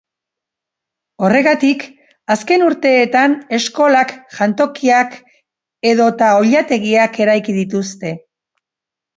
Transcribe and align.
Horregatik, 1.25 1.83
azken 2.37 2.63
urteetan 2.67 3.35
eskolak, 3.59 4.15
jantokiak 4.39 5.15
edo 5.93 6.11
ta 6.23 6.31
oilategiak 6.43 7.21
eraiki 7.27 7.59
dituzte. 7.63 8.17